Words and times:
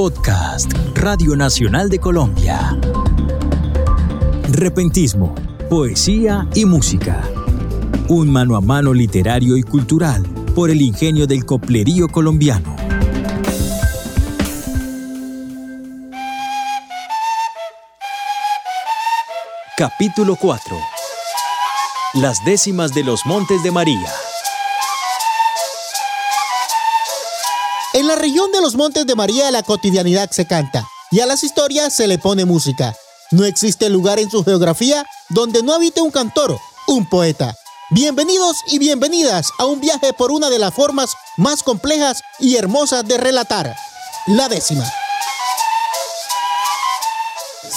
Podcast 0.00 0.72
Radio 0.94 1.36
Nacional 1.36 1.90
de 1.90 1.98
Colombia. 1.98 2.74
Repentismo, 4.50 5.34
poesía 5.68 6.48
y 6.54 6.64
música. 6.64 7.22
Un 8.08 8.32
mano 8.32 8.56
a 8.56 8.62
mano 8.62 8.94
literario 8.94 9.58
y 9.58 9.62
cultural 9.62 10.22
por 10.54 10.70
el 10.70 10.80
ingenio 10.80 11.26
del 11.26 11.44
coplerío 11.44 12.08
colombiano. 12.08 12.74
Capítulo 19.76 20.36
4. 20.36 20.78
Las 22.14 22.42
décimas 22.46 22.94
de 22.94 23.04
los 23.04 23.26
Montes 23.26 23.62
de 23.62 23.70
María. 23.70 24.08
En 27.92 28.06
la 28.06 28.14
región 28.14 28.52
de 28.52 28.60
los 28.60 28.76
Montes 28.76 29.04
de 29.04 29.16
María 29.16 29.50
la 29.50 29.64
cotidianidad 29.64 30.30
se 30.30 30.46
canta 30.46 30.86
y 31.10 31.18
a 31.20 31.26
las 31.26 31.42
historias 31.42 31.92
se 31.92 32.06
le 32.06 32.18
pone 32.18 32.44
música. 32.44 32.94
No 33.32 33.44
existe 33.44 33.88
lugar 33.88 34.20
en 34.20 34.30
su 34.30 34.44
geografía 34.44 35.04
donde 35.28 35.64
no 35.64 35.74
habite 35.74 36.00
un 36.00 36.12
cantor, 36.12 36.56
un 36.86 37.08
poeta. 37.08 37.56
Bienvenidos 37.90 38.58
y 38.68 38.78
bienvenidas 38.78 39.50
a 39.58 39.66
un 39.66 39.80
viaje 39.80 40.12
por 40.12 40.30
una 40.30 40.50
de 40.50 40.60
las 40.60 40.72
formas 40.72 41.10
más 41.36 41.64
complejas 41.64 42.22
y 42.38 42.54
hermosas 42.54 43.04
de 43.08 43.18
relatar, 43.18 43.74
la 44.28 44.48
décima. 44.48 44.84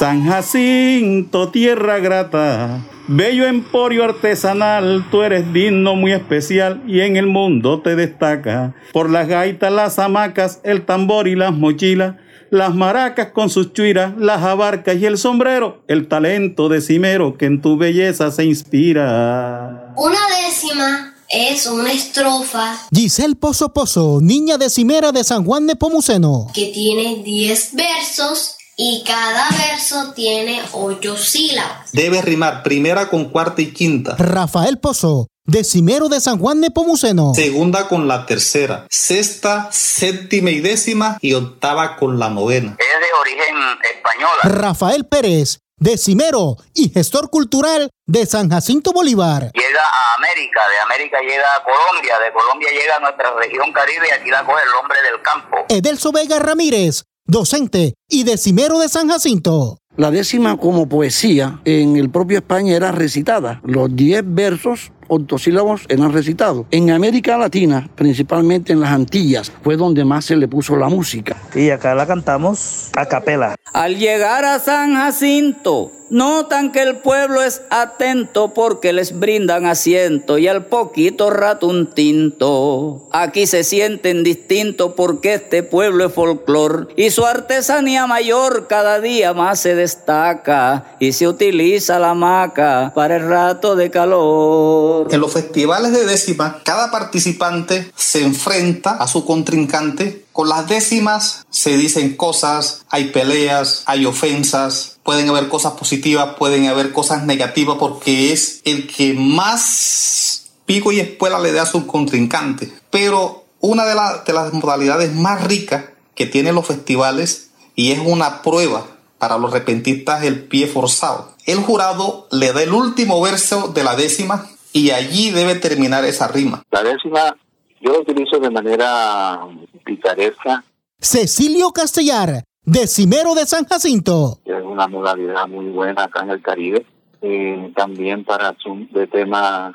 San 0.00 0.24
Jacinto, 0.24 1.50
tierra 1.50 1.98
grata, 1.98 2.82
bello 3.06 3.46
emporio 3.46 4.02
artesanal, 4.02 5.04
tú 5.10 5.20
eres 5.20 5.52
digno 5.52 5.94
muy 5.94 6.12
especial 6.12 6.82
y 6.88 7.00
en 7.00 7.18
el 7.18 7.26
mundo 7.26 7.82
te 7.82 7.96
destaca. 7.96 8.74
Por 8.94 9.10
las 9.10 9.28
gaitas, 9.28 9.70
las 9.70 9.98
hamacas, 9.98 10.60
el 10.64 10.86
tambor 10.86 11.28
y 11.28 11.36
las 11.36 11.52
mochilas, 11.52 12.16
las 12.48 12.74
maracas 12.74 13.32
con 13.32 13.50
sus 13.50 13.74
chuiras, 13.74 14.14
las 14.16 14.42
abarcas 14.42 14.96
y 14.96 15.04
el 15.04 15.18
sombrero, 15.18 15.82
el 15.86 16.08
talento 16.08 16.70
decimero 16.70 17.36
que 17.36 17.44
en 17.44 17.60
tu 17.60 17.76
belleza 17.76 18.30
se 18.30 18.46
inspira. 18.46 19.92
Una 19.98 20.20
décima 20.46 21.14
es 21.28 21.66
una 21.66 21.92
estrofa 21.92 22.74
Giselle 22.90 23.36
Pozo 23.36 23.74
Pozo, 23.74 24.20
niña 24.22 24.56
decimera 24.56 25.12
de 25.12 25.24
San 25.24 25.44
Juan 25.44 25.66
de 25.66 25.76
Pomuceno. 25.76 26.46
que 26.54 26.68
tiene 26.72 27.22
10 27.22 27.74
versos 27.74 28.56
y 28.82 29.04
cada 29.04 29.46
verso 29.50 30.14
tiene 30.14 30.62
8 30.72 31.14
sílabas. 31.18 31.92
Debe 31.92 32.22
rimar 32.22 32.62
primera 32.62 33.10
con 33.10 33.26
cuarta 33.26 33.60
y 33.60 33.72
quinta, 33.72 34.16
Rafael 34.16 34.78
Pozo, 34.78 35.26
decimero 35.44 36.08
de 36.08 36.18
San 36.18 36.38
Juan 36.38 36.62
de 36.62 36.70
Pomuceno. 36.70 37.34
segunda 37.34 37.88
con 37.88 38.08
la 38.08 38.24
tercera, 38.24 38.86
sexta, 38.88 39.68
séptima 39.70 40.50
y 40.50 40.60
décima 40.60 41.18
y 41.20 41.34
octava 41.34 41.96
con 41.96 42.18
la 42.18 42.30
novena. 42.30 42.76
es 42.78 43.00
de 43.00 43.20
origen 43.20 43.54
española. 43.96 44.40
Rafael 44.44 45.04
Pérez, 45.04 45.58
decimero 45.76 46.56
y 46.72 46.88
gestor 46.88 47.28
cultural 47.28 47.90
de 48.06 48.24
San 48.24 48.48
Jacinto 48.48 48.92
Bolívar. 48.94 49.50
Llega 49.52 49.82
a 49.84 50.14
América, 50.14 50.60
de 50.70 50.78
América 50.78 51.18
llega 51.20 51.54
a 51.54 51.62
Colombia, 51.64 52.18
de 52.18 52.32
Colombia 52.32 52.68
llega 52.70 52.96
a 52.96 53.00
nuestra 53.00 53.34
región 53.34 53.72
caribe 53.74 54.08
y 54.08 54.12
aquí 54.12 54.30
la 54.30 54.42
coge 54.46 54.62
el 54.62 54.74
hombre 54.80 54.96
del 55.02 55.20
campo. 55.20 55.66
Edelso 55.68 56.12
Vega 56.12 56.38
Ramírez, 56.38 57.04
docente 57.30 57.94
y 58.08 58.24
decimero 58.24 58.78
de 58.78 58.88
San 58.88 59.08
Jacinto. 59.08 59.78
La 59.96 60.10
décima 60.10 60.56
como 60.56 60.88
poesía 60.88 61.60
en 61.64 61.96
el 61.96 62.10
propio 62.10 62.38
España 62.38 62.74
era 62.74 62.92
recitada. 62.92 63.60
Los 63.64 63.94
diez 63.94 64.22
versos 64.24 64.92
octosílabos 65.10 65.82
eran 65.88 66.12
recitados. 66.12 66.66
En 66.70 66.90
América 66.90 67.36
Latina, 67.36 67.88
principalmente 67.94 68.72
en 68.72 68.80
las 68.80 68.90
Antillas, 68.90 69.52
fue 69.62 69.76
donde 69.76 70.04
más 70.04 70.24
se 70.24 70.36
le 70.36 70.48
puso 70.48 70.76
la 70.76 70.88
música. 70.88 71.36
Y 71.54 71.70
acá 71.70 71.94
la 71.94 72.06
cantamos 72.06 72.90
a 72.96 73.06
capela. 73.06 73.56
Al 73.72 73.98
llegar 73.98 74.44
a 74.44 74.58
San 74.58 74.94
Jacinto, 74.94 75.92
notan 76.10 76.72
que 76.72 76.82
el 76.82 76.96
pueblo 76.98 77.40
es 77.40 77.62
atento 77.70 78.52
porque 78.52 78.92
les 78.92 79.18
brindan 79.18 79.64
asiento 79.64 80.38
y 80.38 80.48
al 80.48 80.66
poquito 80.66 81.30
rato 81.30 81.68
un 81.68 81.86
tinto. 81.86 83.08
Aquí 83.12 83.46
se 83.46 83.64
sienten 83.64 84.24
distintos 84.24 84.92
porque 84.96 85.34
este 85.34 85.62
pueblo 85.62 86.06
es 86.06 86.12
folclor 86.12 86.88
y 86.96 87.10
su 87.10 87.24
artesanía 87.24 88.06
mayor 88.06 88.66
cada 88.66 89.00
día 89.00 89.32
más 89.32 89.60
se 89.60 89.74
destaca 89.74 90.96
y 90.98 91.12
se 91.12 91.28
utiliza 91.28 91.98
la 91.98 92.14
maca 92.14 92.92
para 92.94 93.16
el 93.16 93.28
rato 93.28 93.76
de 93.76 93.90
calor. 93.90 94.99
En 95.08 95.20
los 95.20 95.32
festivales 95.32 95.92
de 95.92 96.04
décima, 96.04 96.60
cada 96.64 96.90
participante 96.90 97.90
se 97.96 98.22
enfrenta 98.22 98.92
a 98.92 99.06
su 99.06 99.24
contrincante. 99.24 100.24
Con 100.32 100.48
las 100.48 100.68
décimas 100.68 101.46
se 101.50 101.76
dicen 101.76 102.16
cosas, 102.16 102.84
hay 102.90 103.06
peleas, 103.06 103.82
hay 103.86 104.06
ofensas, 104.06 104.98
pueden 105.02 105.28
haber 105.28 105.48
cosas 105.48 105.72
positivas, 105.72 106.34
pueden 106.38 106.66
haber 106.66 106.92
cosas 106.92 107.24
negativas 107.24 107.76
porque 107.78 108.32
es 108.32 108.60
el 108.64 108.86
que 108.86 109.14
más 109.14 110.50
pico 110.66 110.92
y 110.92 111.00
espuela 111.00 111.40
le 111.40 111.52
da 111.52 111.62
a 111.62 111.66
su 111.66 111.86
contrincante. 111.86 112.72
Pero 112.90 113.44
una 113.60 113.84
de, 113.84 113.94
de 114.26 114.32
las 114.32 114.52
modalidades 114.52 115.14
más 115.14 115.42
ricas 115.44 115.84
que 116.14 116.26
tienen 116.26 116.54
los 116.54 116.66
festivales 116.66 117.50
y 117.74 117.92
es 117.92 118.00
una 118.04 118.42
prueba 118.42 118.86
para 119.18 119.38
los 119.38 119.52
repentistas 119.52 120.24
el 120.24 120.44
pie 120.44 120.66
forzado. 120.66 121.34
El 121.44 121.58
jurado 121.58 122.26
le 122.30 122.52
da 122.52 122.62
el 122.62 122.72
último 122.72 123.20
verso 123.20 123.68
de 123.68 123.84
la 123.84 123.96
décima 123.96 124.48
y 124.72 124.90
allí 124.90 125.30
debe 125.30 125.54
terminar 125.56 126.04
esa 126.04 126.28
rima. 126.28 126.62
La 126.70 126.82
décima 126.82 127.36
yo 127.80 127.92
la 127.92 127.98
utilizo 128.00 128.38
de 128.38 128.50
manera 128.50 129.40
picaresca, 129.84 130.64
Cecilio 131.00 131.70
Castellar, 131.70 132.44
decimero 132.62 133.34
de 133.34 133.46
San 133.46 133.64
Jacinto. 133.64 134.38
es 134.44 134.62
una 134.62 134.86
modalidad 134.86 135.48
muy 135.48 135.70
buena 135.70 136.04
acá 136.04 136.22
en 136.22 136.30
el 136.30 136.42
Caribe. 136.42 136.84
Eh, 137.22 137.72
también 137.76 138.24
para 138.24 138.54
de 138.92 139.06
temas 139.06 139.74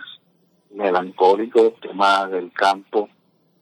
melancólicos, 0.74 1.74
temas 1.82 2.30
del 2.32 2.52
campo. 2.52 3.10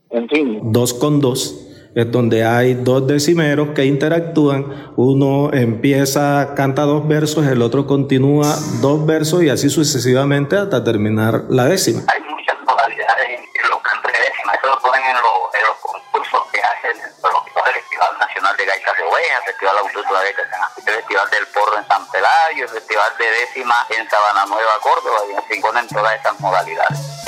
En 0.10 0.28
fin, 0.30 0.60
Dos 0.72 0.94
con 0.94 1.20
dos. 1.20 1.68
Es 1.96 2.12
donde 2.12 2.44
hay 2.44 2.74
dos 2.74 3.06
decimeros 3.06 3.70
que 3.76 3.86
interactúan. 3.86 4.92
Uno 4.96 5.54
empieza, 5.54 6.54
canta 6.56 6.84
dos 6.84 7.08
versos, 7.08 7.46
el 7.46 7.62
otro 7.62 7.86
continúa 7.86 8.56
dos 8.82 9.06
versos 9.06 9.44
y 9.44 9.50
así 9.50 9.70
sucesivamente 9.70 10.58
hasta 10.58 10.84
terminar 10.84 11.44
la 11.50 11.66
décima. 11.66 12.02
hay 12.08 12.22
muchas 12.22 12.58
modalidades 12.66 13.30
en, 13.30 13.70
los 13.70 13.80
cantos 13.82 14.12
de 14.12 14.18
décima. 14.18 14.54
Eso 14.58 14.68
lo 14.74 14.80
ponen 14.82 15.04
en, 15.06 15.14
los- 15.22 15.54
en 15.54 15.62
los 15.70 15.78
concursos 15.78 16.42
que 16.52 16.60
hacen 16.62 16.98
el 16.98 17.74
Festival 17.74 18.12
Nacional 18.20 18.58
de 18.58 18.66
Gaitas 18.66 18.98
de 18.98 19.04
Ovejas, 19.04 19.40
el 19.40 19.46
Festival 19.54 19.76
Autónoma 19.78 20.20
de 20.24 20.34
Gaitas 20.34 20.48
el 20.88 20.94
Festival 20.98 21.30
del 21.30 21.48
Porro 21.54 21.78
en 21.78 21.88
San 21.88 22.04
Pelayo, 22.12 22.64
el 22.66 22.70
Festival 22.70 23.12
de 23.20 23.26
Décima 23.38 23.76
en 23.94 24.10
Sabana 24.10 24.46
Nueva, 24.50 24.74
Córdoba, 24.82 25.20
y 25.30 25.38
así 25.38 25.62
ponen 25.62 25.88
todas 25.88 26.20
esas 26.20 26.40
modalidades. 26.42 27.23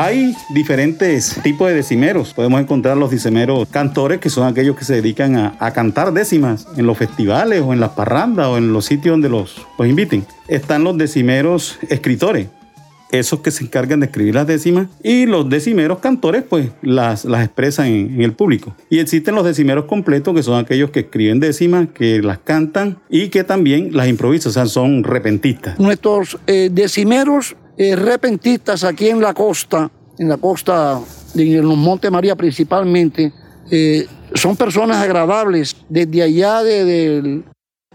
Hay 0.00 0.36
diferentes 0.50 1.40
tipos 1.42 1.66
de 1.68 1.74
decimeros. 1.74 2.32
Podemos 2.32 2.60
encontrar 2.60 2.96
los 2.96 3.10
decimeros 3.10 3.66
cantores, 3.68 4.20
que 4.20 4.30
son 4.30 4.46
aquellos 4.46 4.76
que 4.76 4.84
se 4.84 4.94
dedican 4.94 5.34
a, 5.34 5.72
cantar 5.72 6.12
décimas 6.12 6.68
en 6.76 6.86
los 6.86 6.96
festivales 6.96 7.62
o 7.62 7.72
en 7.72 7.80
las 7.80 7.90
parrandas 7.90 8.46
o 8.46 8.58
en 8.58 8.72
los 8.72 8.84
sitios 8.84 9.14
donde 9.14 9.28
los, 9.28 9.66
los 9.76 9.88
inviten. 9.88 10.24
Están 10.46 10.84
los 10.84 10.96
decimeros 10.96 11.80
escritores, 11.88 12.46
esos 13.10 13.40
que 13.40 13.50
se 13.50 13.64
encargan 13.64 13.98
de 13.98 14.06
escribir 14.06 14.36
las 14.36 14.46
décimas, 14.46 14.86
y 15.02 15.26
los 15.26 15.48
decimeros 15.48 15.98
cantores, 15.98 16.44
pues 16.48 16.70
las, 16.80 17.24
las 17.24 17.44
expresan 17.44 17.86
en, 17.86 18.14
en 18.14 18.22
el 18.22 18.34
público. 18.34 18.76
Y 18.90 19.00
existen 19.00 19.34
los 19.34 19.44
decimeros 19.44 19.86
completos, 19.86 20.32
que 20.32 20.44
son 20.44 20.60
aquellos 20.60 20.90
que 20.90 21.00
escriben 21.00 21.40
décimas, 21.40 21.88
que 21.92 22.22
las 22.22 22.38
cantan 22.38 22.98
y 23.10 23.30
que 23.30 23.42
también 23.42 23.90
las 23.96 24.06
improvisan, 24.06 24.50
o 24.50 24.52
sea, 24.52 24.66
son 24.66 25.02
repentistas. 25.02 25.76
Nuestros 25.80 26.38
eh, 26.46 26.70
decimeros 26.72 27.56
eh, 27.78 27.96
repentistas 27.96 28.84
aquí 28.84 29.08
en 29.08 29.20
la 29.20 29.32
costa, 29.32 29.90
en 30.18 30.28
la 30.28 30.36
costa 30.36 31.00
de 31.34 31.62
los 31.62 31.76
Montes 31.76 32.10
María 32.10 32.34
principalmente, 32.36 33.32
eh, 33.70 34.06
son 34.34 34.56
personas 34.56 34.96
agradables. 34.98 35.76
Desde 35.88 36.22
allá 36.22 36.62
de, 36.62 36.84
del- 36.84 37.44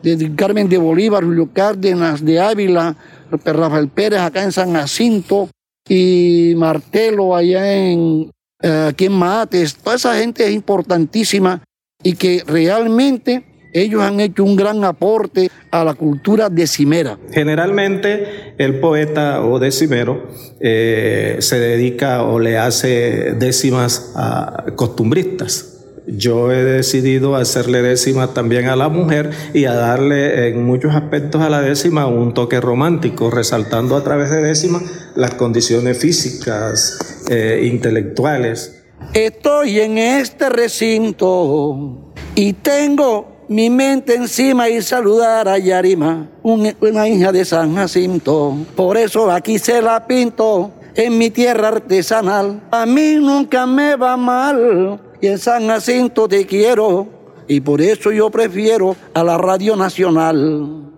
desde 0.01 0.33
Carmen 0.35 0.67
de 0.69 0.77
Bolívar, 0.77 1.23
Julio 1.23 1.49
Cárdenas 1.53 2.23
de 2.23 2.39
Ávila, 2.39 2.95
Rafael 3.31 3.87
Pérez 3.89 4.19
acá 4.19 4.43
en 4.43 4.51
San 4.51 4.73
Jacinto 4.73 5.49
y 5.87 6.53
Martelo 6.55 7.35
allá 7.35 7.73
en 7.73 8.29
eh, 8.61 8.87
aquí 8.89 9.05
en 9.05 9.13
Mates. 9.13 9.75
Toda 9.75 9.95
esa 9.97 10.15
gente 10.15 10.45
es 10.45 10.51
importantísima 10.53 11.61
y 12.01 12.13
que 12.15 12.43
realmente 12.45 13.43
ellos 13.73 14.01
han 14.01 14.19
hecho 14.19 14.43
un 14.43 14.55
gran 14.55 14.83
aporte 14.83 15.49
a 15.71 15.83
la 15.83 15.95
cultura 15.95 16.49
decimera. 16.49 17.17
Generalmente 17.31 18.53
el 18.57 18.79
poeta 18.79 19.43
o 19.43 19.59
decimero 19.59 20.27
eh, 20.59 21.37
se 21.39 21.59
dedica 21.59 22.23
o 22.23 22.39
le 22.39 22.57
hace 22.57 23.33
décimas 23.33 24.13
a 24.15 24.65
costumbristas. 24.75 25.69
yo 26.05 26.51
he 26.51 26.63
decidido 26.63 27.35
hacerle 27.35 27.81
décima 27.81 28.33
también 28.33 28.67
a 28.67 28.75
la 28.75 28.89
mujer 28.89 29.31
y 29.53 29.65
a 29.65 29.73
darle 29.73 30.49
en 30.49 30.63
muchos 30.63 30.93
aspectos 30.95 31.41
a 31.41 31.49
la 31.49 31.61
décima 31.61 32.07
un 32.07 32.33
toque 32.33 32.59
romántico, 32.59 33.31
resaltando 33.31 33.95
a 33.95 34.03
través 34.03 34.29
de 34.29 34.41
décima 34.41 34.81
las 35.15 35.35
condiciones 35.35 35.97
físicas, 35.97 37.23
eh, 37.29 37.69
intelectuales. 37.71 38.83
Estoy 39.13 39.79
en 39.79 39.97
este 39.97 40.49
recinto 40.49 42.13
y 42.35 42.53
tengo 42.53 43.32
mi 43.53 43.69
mente 43.69 44.15
encima 44.15 44.67
y 44.67 44.81
saludar 44.81 45.47
a 45.47 45.59
Yarima, 45.59 46.27
una 46.41 47.07
hija 47.07 47.31
de 47.31 47.45
San 47.45 47.75
Jacinto. 47.75 48.55
Por 48.75 48.97
eso 48.97 49.29
aquí 49.29 49.59
se 49.59 49.79
la 49.79 50.07
pinto 50.07 50.71
en 50.95 51.19
mi 51.19 51.29
tierra 51.29 51.67
artesanal. 51.67 52.63
A 52.71 52.87
mí 52.87 53.13
nunca 53.19 53.67
me 53.67 53.95
va 53.95 54.17
mal 54.17 54.99
y 55.21 55.27
en 55.27 55.37
San 55.37 55.67
Jacinto 55.67 56.27
te 56.27 56.47
quiero 56.47 57.05
y 57.47 57.61
por 57.61 57.79
eso 57.79 58.11
yo 58.11 58.31
prefiero 58.31 58.95
a 59.13 59.23
la 59.23 59.37
Radio 59.37 59.75
Nacional. 59.75 60.89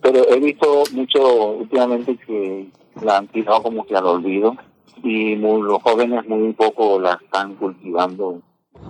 Pero 0.00 0.28
he 0.28 0.38
visto 0.38 0.84
mucho 0.92 1.54
últimamente 1.54 2.16
que 2.24 2.68
la 3.02 3.16
han 3.16 3.26
tirado 3.26 3.64
como 3.64 3.84
que 3.84 3.96
al 3.96 4.06
olvido 4.06 4.54
y 5.02 5.34
los 5.34 5.82
jóvenes 5.82 6.24
muy 6.28 6.52
poco 6.52 7.00
la 7.00 7.18
están 7.20 7.56
cultivando 7.56 8.40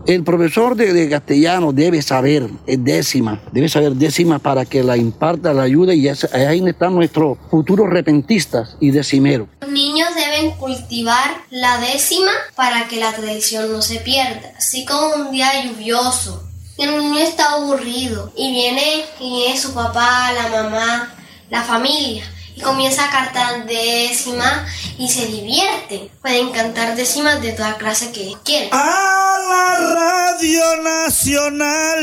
el 0.06 0.22
profesor 0.22 0.76
de, 0.76 1.08
castellano 1.08 1.72
debe 1.72 2.00
saber 2.00 2.48
décima, 2.66 3.40
debe 3.52 3.68
saber 3.68 3.92
décima 3.92 4.38
para 4.38 4.64
que 4.64 4.84
la 4.84 4.96
imparta, 4.96 5.52
la 5.52 5.62
ayude 5.62 5.96
y 5.96 6.08
ahí 6.08 6.64
están 6.66 6.94
nuestros 6.94 7.38
futuros 7.50 7.90
repentistas 7.90 8.76
y 8.80 8.90
decimeros. 8.90 9.48
Los 9.60 9.70
niños 9.70 10.08
deben 10.14 10.52
cultivar 10.52 11.42
la 11.50 11.78
décima 11.78 12.30
para 12.54 12.86
que 12.86 13.00
la 13.00 13.12
tradición 13.12 13.72
no 13.72 13.82
se 13.82 13.98
pierda. 13.98 14.52
Así 14.56 14.84
como 14.84 15.26
un 15.26 15.32
día 15.32 15.64
lluvioso, 15.64 16.44
el 16.78 16.96
niño 16.98 17.18
está 17.18 17.52
aburrido 17.52 18.32
y 18.36 18.52
viene, 18.52 19.04
y 19.18 19.30
viene 19.30 19.58
su 19.58 19.74
papá, 19.74 20.32
la 20.32 20.62
mamá, 20.62 21.14
la 21.50 21.62
familia 21.62 22.24
y 22.56 22.60
comienza 22.62 23.04
a 23.04 23.10
cantar 23.10 23.66
décimas 23.66 24.62
y 24.98 25.08
se 25.08 25.26
divierte. 25.26 26.10
Pueden 26.22 26.50
cantar 26.50 26.96
décimas 26.96 27.40
de 27.42 27.52
toda 27.52 27.76
clase 27.76 28.10
que 28.12 28.34
quieran. 28.42 28.70
A 28.72 29.36
la 29.48 29.94
Radio 29.94 30.82
Nacional. 30.82 32.00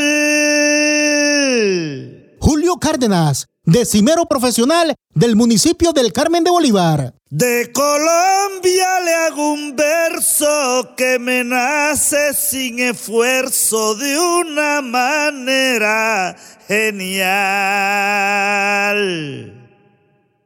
Julio 2.39 2.77
Cárdenas, 2.77 3.47
decimero 3.63 4.25
profesional 4.27 4.95
del 5.15 5.35
municipio 5.35 5.91
del 5.91 6.13
Carmen 6.13 6.43
de 6.43 6.51
Bolívar. 6.51 7.15
De 7.29 7.71
Colombia 7.73 8.99
le 9.03 9.13
hago 9.13 9.53
un 9.53 9.75
verso 9.75 10.93
que 10.95 11.17
me 11.17 11.43
nace 11.43 12.35
sin 12.35 12.77
esfuerzo 12.79 13.95
de 13.95 14.19
una 14.19 14.81
manera 14.81 16.35
genial. 16.67 17.23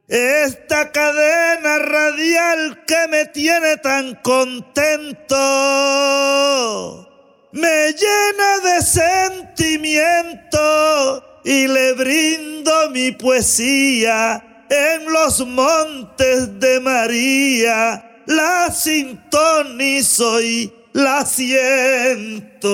Esta 0.08 0.90
cadena 0.90 1.78
radial 1.80 2.82
que 2.86 3.08
me 3.08 3.26
tiene 3.26 3.76
tan 3.76 4.14
contento 4.22 5.36
me 7.52 7.92
llena 7.92 8.58
de 8.64 8.80
sentimiento 8.82 11.42
y 11.44 11.68
le 11.68 11.92
brindo 11.92 12.88
mi 12.90 13.12
poesía 13.12 14.64
en 14.70 15.12
los 15.12 15.46
montes 15.46 16.58
de 16.58 16.80
María. 16.80 18.22
La 18.24 18.72
sintonizo 18.72 20.40
y 20.40 20.72
la 20.92 21.26
siento. 21.26 22.68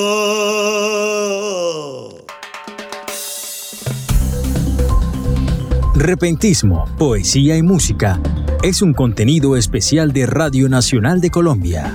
Repentismo, 5.96 6.86
Poesía 6.98 7.56
y 7.56 7.62
Música 7.62 8.20
es 8.64 8.82
un 8.82 8.94
contenido 8.94 9.56
especial 9.56 10.12
de 10.12 10.26
Radio 10.26 10.68
Nacional 10.68 11.20
de 11.20 11.30
Colombia. 11.30 11.92